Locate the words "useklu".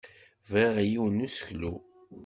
1.25-1.73